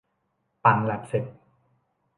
[0.63, 1.25] ปั่นแล็บเสร็จ